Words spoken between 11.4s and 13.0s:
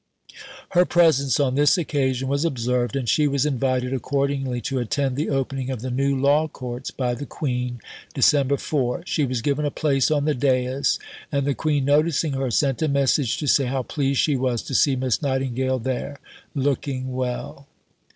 the Queen, noticing her, sent a